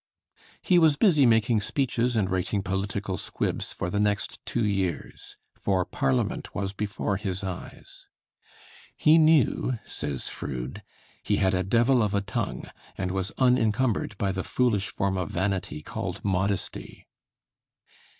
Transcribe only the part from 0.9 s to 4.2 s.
busy making speeches and writing political squibs for the